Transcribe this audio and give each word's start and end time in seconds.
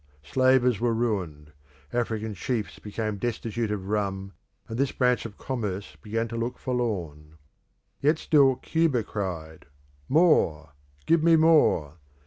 Slavers 0.23 0.79
were 0.79 0.95
ruined; 0.95 1.51
African 1.93 2.33
chiefs 2.33 2.79
became 2.79 3.17
destitute 3.19 3.69
of 3.69 3.87
rum 3.87 4.31
and 4.67 4.79
this 4.79 4.91
branch 4.91 5.27
of 5.27 5.37
commerce 5.37 5.95
began 6.01 6.27
to 6.29 6.35
look 6.35 6.57
forlorn. 6.57 7.37
Yet 7.99 8.17
still 8.17 8.55
Cuba 8.55 9.03
cried, 9.03 9.67
"More! 10.09 10.71
Give 11.05 11.21
me 11.21 11.35
more!" 11.35 11.99